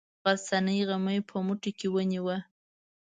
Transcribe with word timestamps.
غرڅنۍ 0.23 0.79
غمی 0.87 1.17
په 1.29 1.35
موټي 1.45 1.71
کې 1.79 1.87
ونیوه. 1.93 2.37